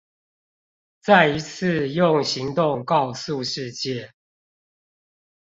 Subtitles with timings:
[1.03, 4.13] 再一次用行動告訴世界